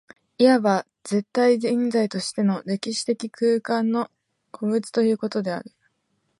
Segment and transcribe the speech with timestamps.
[0.39, 4.09] いわば絶対現在としての歴史的空間の
[4.49, 5.71] 個物ということである。